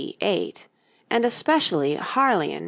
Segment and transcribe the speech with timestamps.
[0.19, 0.67] 8;
[1.11, 2.59] and especially Harleian MS.